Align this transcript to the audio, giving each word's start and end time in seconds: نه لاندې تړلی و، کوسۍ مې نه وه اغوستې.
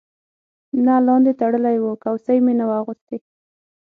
نه 0.85 0.95
لاندې 1.05 1.31
تړلی 1.41 1.77
و، 1.79 1.85
کوسۍ 2.03 2.37
مې 2.45 2.53
نه 2.59 2.65
وه 2.69 2.75
اغوستې. 2.81 3.17